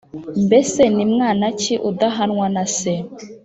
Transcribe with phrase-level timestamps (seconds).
[0.45, 2.93] Mbese ni mwana ki udahanwa na se?